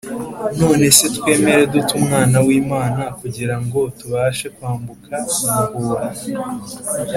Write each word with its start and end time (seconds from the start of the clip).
None 0.59 0.85
se 0.97 1.05
twemera 1.15 1.63
dute 1.73 1.91
Umwana 1.99 2.37
w'Imana 2.45 3.03
kugira 3.19 3.55
ngo 3.63 3.79
tubashe 3.97 4.45
kwambuka 4.55 5.13
umuhora 5.77 6.09